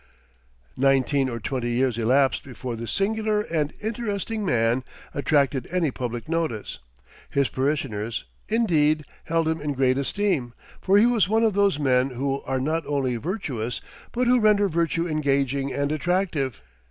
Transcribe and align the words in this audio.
Nineteen 0.77 1.29
or 1.29 1.39
twenty 1.39 1.69
years 1.73 1.95
elapsed 1.95 2.43
before 2.43 2.75
this 2.75 2.91
singular 2.91 3.41
and 3.41 3.71
interesting 3.79 4.43
man 4.43 4.83
attracted 5.13 5.67
any 5.69 5.91
public 5.91 6.27
notice. 6.27 6.79
His 7.29 7.49
parishioners, 7.49 8.25
indeed, 8.49 9.05
held 9.25 9.47
him 9.47 9.61
in 9.61 9.73
great 9.73 9.99
esteem, 9.99 10.53
for 10.81 10.97
he 10.97 11.05
was 11.05 11.29
one 11.29 11.43
of 11.43 11.53
those 11.53 11.77
men 11.77 12.09
who 12.09 12.41
are 12.47 12.59
not 12.59 12.83
only 12.87 13.15
virtuous, 13.17 13.79
but 14.11 14.25
who 14.25 14.39
render 14.39 14.67
virtue 14.67 15.07
engaging 15.07 15.71
and 15.71 15.91
attractive. 15.91 16.63